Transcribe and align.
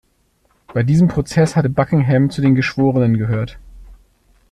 Bei 0.73 0.81
diesem 0.81 1.09
Prozess 1.09 1.55
hatte 1.55 1.69
Buckingham 1.69 2.31
zu 2.31 2.41
den 2.41 2.55
Geschworenen 2.55 3.19
gehört. 3.19 3.59